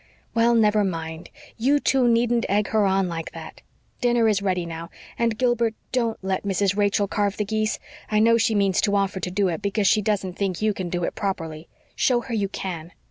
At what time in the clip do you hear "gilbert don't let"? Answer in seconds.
5.37-6.41